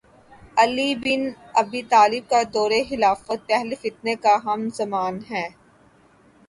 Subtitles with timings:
[0.57, 1.21] علی bin
[1.61, 5.47] Abi Talib کا دور خلافت پہلے فتنے کا ہم زمان ہے